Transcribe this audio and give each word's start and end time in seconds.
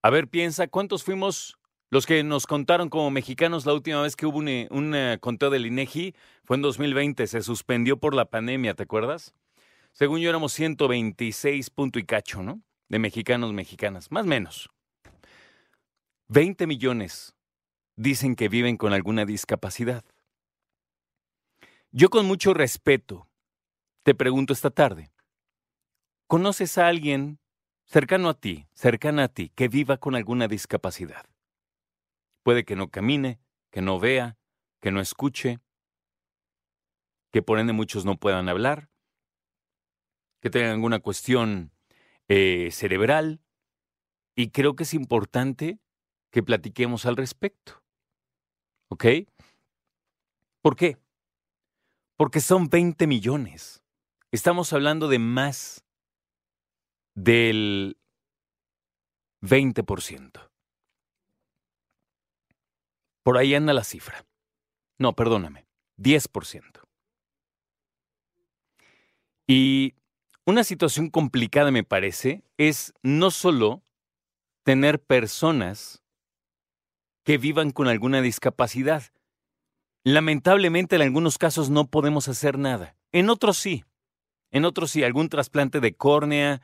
A 0.00 0.08
ver, 0.08 0.28
piensa, 0.28 0.66
¿cuántos 0.68 1.04
fuimos 1.04 1.58
los 1.90 2.06
que 2.06 2.22
nos 2.22 2.46
contaron 2.46 2.88
como 2.88 3.10
mexicanos 3.10 3.66
la 3.66 3.74
última 3.74 4.00
vez 4.02 4.14
que 4.14 4.24
hubo 4.24 4.38
un, 4.38 4.48
eh, 4.48 4.68
eh, 4.70 5.18
conteo 5.20 5.50
del 5.50 5.66
INEGI? 5.66 6.14
Fue 6.44 6.56
en 6.56 6.62
2020, 6.62 7.26
se 7.26 7.42
suspendió 7.42 7.98
por 7.98 8.14
la 8.14 8.26
pandemia, 8.26 8.74
¿te 8.74 8.84
acuerdas? 8.84 9.34
Según 9.92 10.20
yo 10.20 10.30
éramos 10.30 10.52
126 10.52 11.70
punto 11.70 11.98
y 11.98 12.04
cacho, 12.04 12.42
¿no? 12.42 12.62
De 12.88 13.00
mexicanos, 13.00 13.52
mexicanas, 13.52 14.10
más 14.12 14.24
o 14.24 14.28
menos. 14.28 14.70
20 16.28 16.68
millones 16.68 17.34
dicen 17.96 18.36
que 18.36 18.48
viven 18.48 18.76
con 18.76 18.92
alguna 18.92 19.24
discapacidad. 19.24 20.04
Yo 21.90 22.08
con 22.08 22.24
mucho 22.24 22.54
respeto 22.54 23.26
te 24.04 24.14
pregunto 24.14 24.52
esta 24.52 24.70
tarde, 24.70 25.10
¿conoces 26.28 26.78
a 26.78 26.86
alguien 26.86 27.40
cercano 27.84 28.28
a 28.28 28.34
ti, 28.34 28.68
cercana 28.74 29.24
a 29.24 29.28
ti, 29.28 29.50
que 29.56 29.66
viva 29.66 29.96
con 29.96 30.14
alguna 30.14 30.46
discapacidad? 30.46 31.29
Puede 32.42 32.64
que 32.64 32.76
no 32.76 32.88
camine, 32.88 33.40
que 33.70 33.82
no 33.82 33.98
vea, 33.98 34.36
que 34.80 34.90
no 34.90 35.00
escuche, 35.00 35.60
que 37.30 37.42
por 37.42 37.58
ende 37.58 37.72
muchos 37.72 38.04
no 38.04 38.18
puedan 38.18 38.48
hablar, 38.48 38.88
que 40.40 40.50
tengan 40.50 40.72
alguna 40.72 41.00
cuestión 41.00 41.72
eh, 42.28 42.70
cerebral, 42.72 43.40
y 44.34 44.50
creo 44.50 44.74
que 44.74 44.84
es 44.84 44.94
importante 44.94 45.78
que 46.30 46.42
platiquemos 46.42 47.04
al 47.06 47.16
respecto. 47.16 47.82
¿Ok? 48.88 49.04
¿Por 50.62 50.76
qué? 50.76 50.98
Porque 52.16 52.40
son 52.40 52.68
20 52.68 53.06
millones. 53.06 53.82
Estamos 54.30 54.72
hablando 54.72 55.08
de 55.08 55.18
más 55.18 55.84
del 57.14 57.98
20%. 59.42 60.49
Por 63.30 63.38
ahí 63.38 63.54
anda 63.54 63.72
la 63.72 63.84
cifra. 63.84 64.26
No, 64.98 65.14
perdóname, 65.14 65.64
10%. 65.98 66.80
Y 69.46 69.94
una 70.44 70.64
situación 70.64 71.10
complicada, 71.10 71.70
me 71.70 71.84
parece, 71.84 72.42
es 72.56 72.92
no 73.04 73.30
solo 73.30 73.84
tener 74.64 75.00
personas 75.00 76.02
que 77.22 77.38
vivan 77.38 77.70
con 77.70 77.86
alguna 77.86 78.20
discapacidad. 78.20 79.04
Lamentablemente 80.02 80.96
en 80.96 81.02
algunos 81.02 81.38
casos 81.38 81.70
no 81.70 81.86
podemos 81.86 82.26
hacer 82.26 82.58
nada. 82.58 82.96
En 83.12 83.30
otros 83.30 83.58
sí. 83.58 83.84
En 84.50 84.64
otros 84.64 84.90
sí, 84.90 85.04
algún 85.04 85.28
trasplante 85.28 85.78
de 85.78 85.94
córnea, 85.94 86.62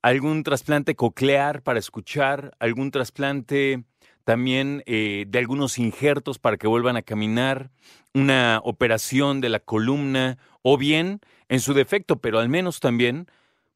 algún 0.00 0.44
trasplante 0.44 0.94
coclear 0.94 1.62
para 1.64 1.80
escuchar, 1.80 2.54
algún 2.60 2.92
trasplante 2.92 3.82
también 4.24 4.82
eh, 4.86 5.26
de 5.28 5.38
algunos 5.38 5.78
injertos 5.78 6.38
para 6.38 6.56
que 6.56 6.66
vuelvan 6.66 6.96
a 6.96 7.02
caminar, 7.02 7.70
una 8.14 8.60
operación 8.64 9.40
de 9.40 9.50
la 9.50 9.60
columna, 9.60 10.38
o 10.62 10.78
bien, 10.78 11.20
en 11.48 11.60
su 11.60 11.74
defecto, 11.74 12.20
pero 12.20 12.38
al 12.38 12.48
menos 12.48 12.80
también, 12.80 13.26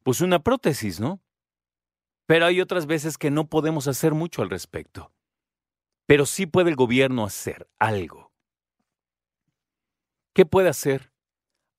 pues 0.03 0.21
una 0.21 0.39
prótesis, 0.39 0.99
¿no? 0.99 1.21
Pero 2.25 2.45
hay 2.45 2.61
otras 2.61 2.85
veces 2.85 3.17
que 3.17 3.31
no 3.31 3.47
podemos 3.47 3.87
hacer 3.87 4.13
mucho 4.13 4.41
al 4.41 4.49
respecto. 4.49 5.11
Pero 6.05 6.25
sí 6.25 6.45
puede 6.45 6.71
el 6.71 6.75
gobierno 6.75 7.25
hacer 7.25 7.69
algo. 7.77 8.31
¿Qué 10.33 10.45
puede 10.45 10.69
hacer? 10.69 11.11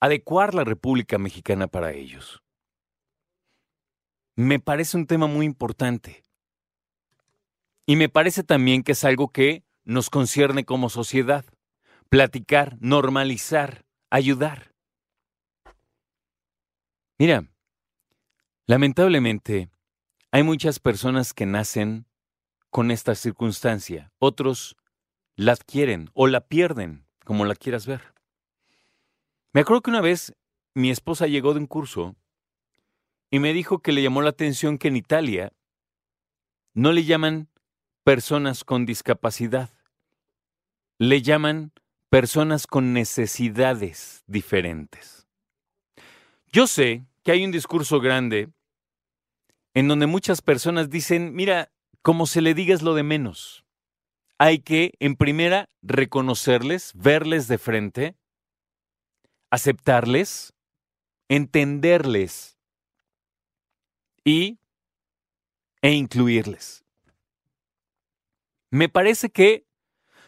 Adecuar 0.01 0.55
la 0.55 0.65
República 0.65 1.19
Mexicana 1.19 1.67
para 1.67 1.93
ellos. 1.93 2.43
Me 4.37 4.61
parece 4.61 4.97
un 4.97 5.07
tema 5.07 5.27
muy 5.27 5.47
importante. 5.47 6.23
Y 7.91 7.97
me 7.97 8.09
parece 8.09 8.45
también 8.45 8.85
que 8.85 8.93
es 8.93 9.03
algo 9.03 9.33
que 9.33 9.65
nos 9.83 10.11
concierne 10.11 10.65
como 10.65 10.91
sociedad. 10.91 11.45
Platicar, 12.09 12.77
normalizar, 12.79 13.85
ayudar. 14.11 14.77
Mira, 17.19 17.51
lamentablemente 18.69 19.71
hay 20.31 20.45
muchas 20.45 20.79
personas 20.79 21.35
que 21.35 21.47
nacen 21.47 22.07
con 22.71 22.93
esta 22.93 23.17
circunstancia. 23.17 24.13
Otros 24.21 24.77
la 25.35 25.51
adquieren 25.51 26.11
o 26.15 26.29
la 26.29 26.47
pierden, 26.47 27.09
como 27.25 27.45
la 27.45 27.57
quieras 27.57 27.89
ver. 27.89 28.15
Me 29.53 29.63
acuerdo 29.63 29.83
que 29.83 29.91
una 29.91 30.01
vez 30.01 30.33
mi 30.75 30.93
esposa 30.93 31.27
llegó 31.27 31.55
de 31.55 31.59
un 31.59 31.67
curso 31.67 32.15
y 33.33 33.41
me 33.41 33.53
dijo 33.53 33.81
que 33.81 33.91
le 33.91 34.01
llamó 34.01 34.23
la 34.23 34.31
atención 34.31 34.79
que 34.79 34.87
en 34.87 34.97
Italia 34.97 35.53
no 36.73 36.93
le 36.93 37.03
llaman 37.03 37.51
personas 38.05 38.65
con 38.65 38.87
discapacidad, 38.87 39.71
le 40.99 41.23
llaman 41.23 41.73
personas 42.09 42.67
con 42.67 42.93
necesidades 42.93 44.25
diferentes. 44.27 45.27
Yo 46.53 46.67
sé 46.67 47.05
que 47.23 47.33
hay 47.33 47.45
un 47.45 47.53
discurso 47.53 48.01
grande 48.01 48.51
en 49.75 49.89
donde 49.89 50.07
muchas 50.07 50.43
personas 50.43 50.91
dicen, 50.91 51.35
mira, 51.35 51.73
como 52.03 52.27
se 52.27 52.41
le 52.41 52.55
diga 52.55 52.75
es 52.75 52.83
lo 52.83 52.95
de 52.95 53.03
menos. 53.03 53.65
Hay 54.39 54.61
que, 54.61 54.95
en 54.99 55.17
primera, 55.17 55.69
reconocerles, 55.83 56.93
verles 56.95 57.47
de 57.47 57.59
frente, 57.59 58.17
aceptarles, 59.51 60.55
entenderles 61.29 62.59
y, 64.25 64.59
e 65.83 65.93
incluirles. 65.93 66.85
Me 68.71 68.89
parece 68.89 69.31
que 69.31 69.67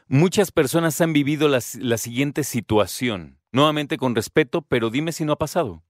muchas 0.09 0.51
personas 0.51 1.01
han 1.01 1.13
vivido 1.13 1.49
la, 1.49 1.61
siguiente 1.61 2.43
situación, 2.43 3.39
nuevamente 3.53 3.97
con 3.97 4.17
respeto, 4.17 4.63
pero 4.63 4.91
dime 4.91 5.13
si 5.13 5.25
no 5.25 5.33
ha 5.33 5.39
pasado. 5.39 5.85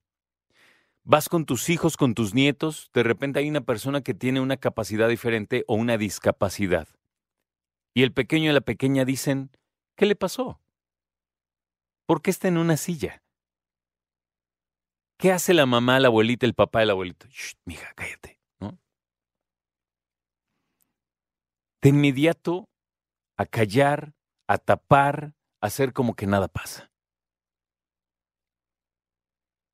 Vas 1.02 1.30
con 1.30 1.46
tus 1.46 1.70
hijos, 1.70 1.96
con 1.96 2.14
tus 2.14 2.34
nietos, 2.34 2.90
de 2.92 3.02
repente 3.02 3.38
hay 3.38 3.48
una 3.48 3.62
persona 3.62 4.02
que 4.02 4.12
tiene 4.12 4.40
una 4.40 4.58
capacidad 4.58 5.08
diferente 5.08 5.64
o 5.66 5.74
una 5.74 5.96
discapacidad. 5.96 6.88
Y 7.94 8.02
el 8.02 8.12
pequeño 8.12 8.50
y 8.50 8.54
la 8.54 8.60
pequeña 8.60 9.06
dicen, 9.06 9.50
¿qué 9.96 10.04
le 10.04 10.14
pasó? 10.14 10.60
¿Por 12.06 12.20
qué 12.20 12.30
está 12.30 12.48
en 12.48 12.58
una 12.58 12.76
silla? 12.76 13.22
¿Qué 15.18 15.32
hace 15.32 15.54
la 15.54 15.66
mamá, 15.66 16.00
la 16.00 16.08
abuelita, 16.08 16.46
el 16.46 16.54
papá, 16.54 16.82
el 16.82 16.90
abuelito? 16.90 17.26
Shh, 17.28 17.54
mija, 17.64 17.92
cállate, 17.94 18.38
¿no? 18.60 18.78
De 21.82 21.88
inmediato 21.88 22.68
a 23.36 23.44
callar, 23.44 24.14
a 24.46 24.58
tapar, 24.58 25.34
a 25.60 25.66
hacer 25.66 25.92
como 25.92 26.14
que 26.14 26.26
nada 26.26 26.46
pasa. 26.46 26.92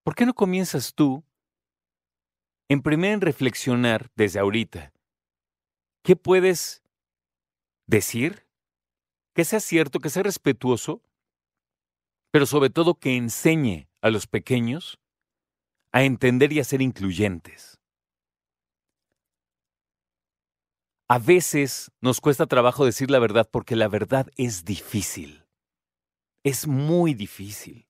¿Por 0.04 0.14
qué 0.14 0.24
no 0.24 0.32
comienzas 0.34 0.94
tú 0.94 1.22
en 2.70 2.80
primer 2.82 3.12
en 3.12 3.20
reflexionar 3.20 4.10
desde 4.16 4.38
ahorita? 4.38 4.92
¿Qué 6.02 6.16
puedes 6.16 6.82
decir? 7.86 8.46
Que 9.34 9.44
sea 9.44 9.60
cierto, 9.60 10.00
que 10.00 10.08
sea 10.08 10.22
respetuoso, 10.22 11.02
pero 12.32 12.46
sobre 12.46 12.70
todo 12.70 12.98
que 12.98 13.16
enseñe 13.16 13.88
a 14.00 14.08
los 14.08 14.26
pequeños 14.26 14.98
a 15.92 16.04
entender 16.04 16.52
y 16.52 16.60
a 16.60 16.64
ser 16.64 16.80
incluyentes. 16.80 17.77
A 21.10 21.18
veces 21.18 21.90
nos 22.02 22.20
cuesta 22.20 22.46
trabajo 22.46 22.84
decir 22.84 23.10
la 23.10 23.18
verdad 23.18 23.48
porque 23.50 23.76
la 23.76 23.88
verdad 23.88 24.28
es 24.36 24.66
difícil. 24.66 25.46
Es 26.44 26.66
muy 26.66 27.14
difícil. 27.14 27.88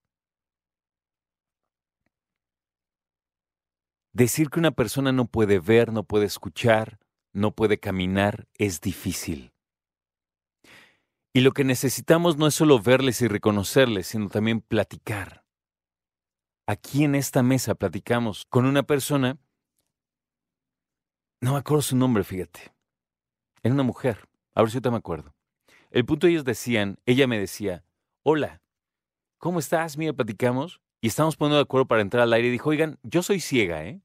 Decir 4.13 4.51
que 4.51 4.61
una 4.61 4.71
persona 4.71 5.11
no 5.11 5.27
puede 5.27 5.59
ver, 5.59 5.93
no 5.93 6.05
puede 6.05 6.27
escuchar, 6.27 7.01
no 7.33 7.53
puede 7.53 7.79
caminar 7.81 8.47
es 8.55 8.81
difícil. 8.81 9.53
Y 11.35 11.41
lo 11.41 11.51
que 11.51 11.65
necesitamos 11.65 12.37
no 12.37 12.47
es 12.47 12.55
solo 12.55 12.81
verles 12.81 13.21
y 13.21 13.27
reconocerles, 13.29 14.07
sino 14.07 14.29
también 14.29 14.61
platicar. 14.61 15.45
Aquí 16.69 17.03
en 17.03 17.17
esta 17.17 17.43
mesa 17.43 17.75
platicamos 17.75 18.45
con 18.49 18.65
una 18.65 18.85
persona, 18.85 19.39
no 21.41 21.53
me 21.53 21.59
acuerdo 21.59 21.83
su 21.83 21.97
nombre, 21.97 22.25
fíjate, 22.25 22.78
era 23.63 23.75
una 23.75 23.83
mujer, 23.83 24.29
a 24.55 24.63
ver 24.63 24.71
si 24.71 24.81
te 24.81 24.91
me 24.91 24.97
acuerdo. 24.97 25.35
El 25.91 26.05
punto 26.05 26.27
ellos 26.27 26.45
decían, 26.45 26.99
ella 27.07 27.27
me 27.27 27.39
decía, 27.39 27.85
hola, 28.23 28.63
¿cómo 29.39 29.59
estás? 29.59 29.97
Mira, 29.97 30.13
platicamos. 30.13 30.81
Y 31.01 31.07
estamos 31.07 31.37
poniendo 31.37 31.57
de 31.57 31.63
acuerdo 31.63 31.87
para 31.87 32.03
entrar 32.03 32.25
al 32.25 32.33
aire 32.33 32.49
y 32.49 32.53
dijo, 32.53 32.71
oigan, 32.71 32.99
yo 33.03 33.23
soy 33.23 33.41
ciega, 33.41 33.85
¿eh? 33.85 34.03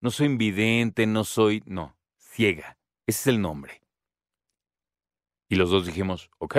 No 0.00 0.10
soy 0.10 0.26
invidente, 0.26 1.06
no 1.06 1.24
soy, 1.24 1.62
no, 1.66 1.96
ciega. 2.18 2.78
Ese 3.06 3.20
es 3.20 3.26
el 3.28 3.40
nombre. 3.40 3.82
Y 5.48 5.56
los 5.56 5.70
dos 5.70 5.86
dijimos, 5.86 6.30
ok, 6.38 6.58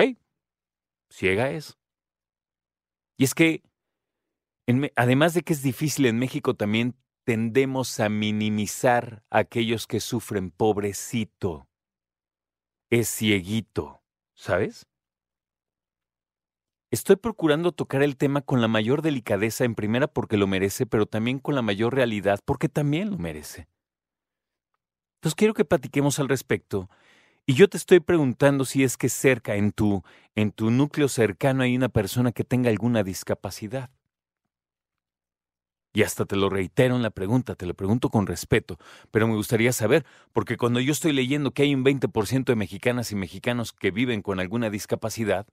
ciega 1.08 1.50
es. 1.50 1.78
Y 3.16 3.24
es 3.24 3.34
que, 3.34 3.62
además 4.96 5.34
de 5.34 5.42
que 5.42 5.52
es 5.52 5.62
difícil 5.62 6.06
en 6.06 6.18
México, 6.18 6.54
también 6.54 6.96
tendemos 7.24 8.00
a 8.00 8.08
minimizar 8.08 9.24
a 9.30 9.38
aquellos 9.38 9.86
que 9.86 10.00
sufren. 10.00 10.50
Pobrecito, 10.50 11.68
es 12.90 13.08
cieguito, 13.08 14.02
¿sabes? 14.34 14.86
Estoy 16.90 17.14
procurando 17.14 17.70
tocar 17.70 18.02
el 18.02 18.16
tema 18.16 18.40
con 18.40 18.60
la 18.60 18.66
mayor 18.66 19.00
delicadeza 19.00 19.64
en 19.64 19.76
primera 19.76 20.08
porque 20.08 20.36
lo 20.36 20.48
merece, 20.48 20.86
pero 20.86 21.06
también 21.06 21.38
con 21.38 21.54
la 21.54 21.62
mayor 21.62 21.94
realidad 21.94 22.40
porque 22.44 22.68
también 22.68 23.10
lo 23.10 23.18
merece. 23.18 23.68
Entonces 25.18 25.36
quiero 25.36 25.54
que 25.54 25.64
platiquemos 25.64 26.18
al 26.18 26.28
respecto 26.28 26.90
y 27.46 27.54
yo 27.54 27.68
te 27.68 27.76
estoy 27.76 28.00
preguntando 28.00 28.64
si 28.64 28.82
es 28.82 28.96
que 28.96 29.08
cerca 29.08 29.54
en 29.54 29.70
tu 29.70 30.02
en 30.34 30.50
tu 30.50 30.70
núcleo 30.70 31.08
cercano 31.08 31.62
hay 31.62 31.76
una 31.76 31.88
persona 31.88 32.32
que 32.32 32.44
tenga 32.44 32.70
alguna 32.70 33.04
discapacidad. 33.04 33.90
Y 35.92 36.02
hasta 36.02 36.24
te 36.24 36.36
lo 36.36 36.48
reitero 36.48 36.94
en 36.94 37.02
la 37.02 37.10
pregunta, 37.10 37.56
te 37.56 37.66
lo 37.66 37.74
pregunto 37.74 38.10
con 38.10 38.26
respeto, 38.26 38.78
pero 39.10 39.26
me 39.26 39.34
gustaría 39.34 39.72
saber, 39.72 40.06
porque 40.32 40.56
cuando 40.56 40.78
yo 40.78 40.92
estoy 40.92 41.12
leyendo 41.12 41.50
que 41.50 41.62
hay 41.62 41.74
un 41.74 41.84
20% 41.84 42.52
de 42.52 42.56
mexicanas 42.56 43.10
y 43.10 43.16
mexicanos 43.16 43.72
que 43.72 43.90
viven 43.90 44.22
con 44.22 44.38
alguna 44.38 44.70
discapacidad, 44.70 45.46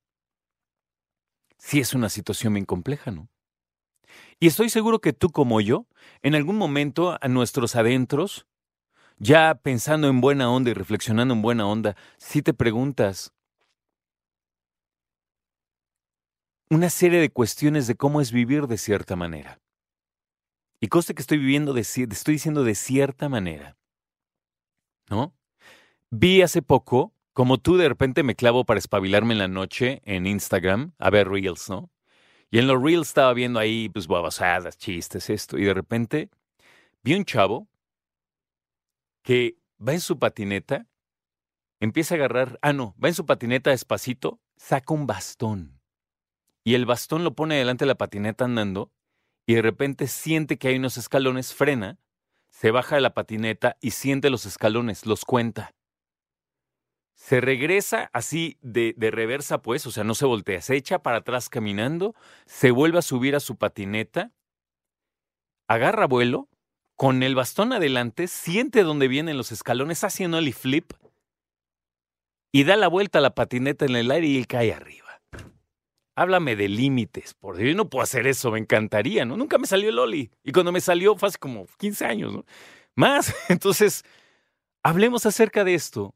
sí 1.57 1.79
es 1.79 1.93
una 1.93 2.09
situación 2.09 2.53
bien 2.53 2.65
compleja, 2.65 3.11
¿no? 3.11 3.29
Y 4.39 4.47
estoy 4.47 4.69
seguro 4.69 4.99
que 4.99 5.13
tú 5.13 5.31
como 5.31 5.59
yo, 5.61 5.87
en 6.21 6.35
algún 6.35 6.57
momento 6.57 7.17
a 7.19 7.27
nuestros 7.27 7.75
adentros, 7.75 8.45
ya 9.17 9.55
pensando 9.55 10.07
en 10.07 10.21
buena 10.21 10.51
onda 10.51 10.69
y 10.69 10.73
reflexionando 10.73 11.33
en 11.33 11.41
buena 11.41 11.67
onda, 11.67 11.95
si 12.17 12.43
te 12.43 12.53
preguntas 12.53 13.33
una 16.69 16.89
serie 16.89 17.19
de 17.19 17.31
cuestiones 17.31 17.87
de 17.87 17.95
cómo 17.95 18.21
es 18.21 18.31
vivir 18.31 18.67
de 18.67 18.77
cierta 18.77 19.15
manera. 19.15 19.59
Y 20.79 20.87
conste 20.87 21.15
que 21.15 21.21
estoy 21.21 21.37
viviendo 21.39 21.75
estoy 21.75 22.33
diciendo 22.33 22.63
de 22.63 22.75
cierta 22.75 23.29
manera. 23.29 23.77
¿No? 25.09 25.33
Vi 26.09 26.41
hace 26.41 26.61
poco 26.61 27.13
como 27.37 27.59
tú 27.59 27.77
de 27.77 27.87
repente 27.87 28.23
me 28.23 28.33
clavo 28.33 28.65
para 28.65 28.79
espabilarme 28.79 29.33
en 29.33 29.37
la 29.37 29.47
noche 29.47 30.01
en 30.05 30.25
Instagram 30.25 30.93
a 30.97 31.11
ver 31.11 31.29
reels, 31.29 31.69
¿no? 31.69 31.91
Y 32.49 32.57
en 32.57 32.65
los 32.65 32.81
reels 32.81 33.09
estaba 33.09 33.31
viendo 33.33 33.59
ahí, 33.59 33.89
pues, 33.89 34.07
babosadas, 34.07 34.75
chistes, 34.77 35.29
esto. 35.29 35.57
Y 35.59 35.65
de 35.65 35.73
repente 35.75 36.31
vi 37.03 37.13
un 37.13 37.25
chavo 37.25 37.67
que 39.21 39.57
va 39.85 39.93
en 39.93 39.99
su 39.99 40.17
patineta, 40.17 40.87
empieza 41.79 42.15
a 42.15 42.17
agarrar, 42.17 42.57
ah, 42.63 42.73
no, 42.73 42.95
va 43.03 43.09
en 43.09 43.13
su 43.13 43.27
patineta 43.27 43.69
despacito, 43.69 44.39
saca 44.55 44.93
un 44.95 45.05
bastón. 45.05 45.79
Y 46.63 46.73
el 46.73 46.87
bastón 46.87 47.23
lo 47.23 47.35
pone 47.35 47.55
delante 47.55 47.85
de 47.85 47.89
la 47.89 47.95
patineta 47.99 48.45
andando 48.45 48.91
y 49.47 49.55
de 49.55 49.63
repente 49.63 50.05
siente 50.05 50.59
que 50.59 50.67
hay 50.67 50.75
unos 50.75 50.97
escalones, 50.97 51.55
frena, 51.55 51.97
se 52.51 52.69
baja 52.69 52.95
de 52.95 53.01
la 53.01 53.15
patineta 53.15 53.77
y 53.81 53.91
siente 53.91 54.29
los 54.29 54.45
escalones, 54.45 55.07
los 55.07 55.25
cuenta 55.25 55.73
se 57.17 57.41
regresa 57.41 58.11
así 58.13 58.59
de, 58.61 58.93
reversa, 59.11 59.61
pues, 59.63 59.87
o 59.87 59.91
sea, 59.91 60.03
no 60.03 60.13
se 60.13 60.25
voltea, 60.25 60.61
se 60.61 60.75
echa 60.75 60.99
para 60.99 61.17
atrás 61.17 61.49
caminando, 61.49 62.13
se 62.45 62.69
vuelve 62.69 62.99
a 62.99 63.01
subir 63.01 63.35
a 63.35 63.39
su 63.39 63.57
patineta, 63.57 64.31
agarra 65.67 66.05
vuelo, 66.05 66.47
con 66.95 67.23
el 67.23 67.33
bastón 67.33 67.73
adelante, 67.73 68.27
siente 68.27 68.83
dónde 68.83 69.07
vienen 69.07 69.35
los 69.35 69.51
escalones, 69.51 70.05
un 70.19 70.35
ollie 70.35 70.53
flip 70.53 70.93
y 72.51 72.63
da 72.63 72.75
la 72.75 72.87
vuelta 72.87 73.17
a 73.19 73.21
la 73.21 73.35
patineta 73.35 73.85
en 73.85 73.95
el 73.95 74.11
aire 74.11 74.27
y 74.27 74.45
cae 74.45 74.71
arriba. 74.71 75.06
Háblame 76.17 76.55
de 76.55 76.67
límites, 76.67 77.35
por 77.35 77.57
Dios, 77.57 77.69
yo 77.69 77.75
no 77.75 77.91
puedo 77.91 78.01
hacer 78.01 78.25
eso, 78.25 78.49
me 78.49 78.57
encantaría, 78.57 79.23
¿no? 79.23 79.37
Nunca 79.37 79.59
me 79.59 79.67
salió 79.67 79.89
el 79.89 79.99
ollie. 79.99 80.31
Y 80.43 80.51
cuando 80.51 80.71
me 80.71 80.81
salió 80.81 81.15
fue 81.15 81.29
hace 81.29 81.37
como 81.37 81.67
15 81.77 82.05
años, 82.05 82.33
¿no? 82.33 82.43
Más. 82.95 83.35
Entonces, 83.49 84.03
hablemos 84.81 85.27
acerca 85.27 85.63
de 85.63 85.75
esto 85.75 86.15